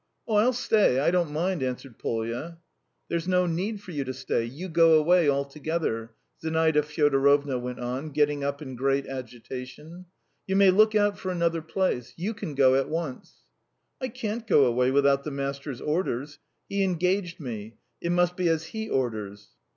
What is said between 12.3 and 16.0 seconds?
can go at once." "I can't go away without the master's